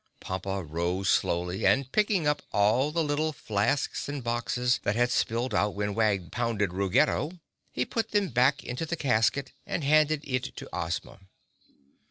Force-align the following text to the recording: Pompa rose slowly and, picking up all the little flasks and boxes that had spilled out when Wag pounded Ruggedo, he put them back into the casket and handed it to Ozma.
Pompa 0.19 0.63
rose 0.67 1.11
slowly 1.11 1.63
and, 1.63 1.91
picking 1.91 2.25
up 2.25 2.41
all 2.51 2.91
the 2.91 3.03
little 3.03 3.31
flasks 3.31 4.09
and 4.09 4.23
boxes 4.23 4.79
that 4.81 4.95
had 4.95 5.11
spilled 5.11 5.53
out 5.53 5.75
when 5.75 5.93
Wag 5.93 6.31
pounded 6.31 6.73
Ruggedo, 6.73 7.37
he 7.71 7.85
put 7.85 8.09
them 8.09 8.29
back 8.29 8.63
into 8.63 8.87
the 8.87 8.95
casket 8.97 9.51
and 9.63 9.83
handed 9.83 10.23
it 10.25 10.55
to 10.55 10.67
Ozma. 10.73 11.19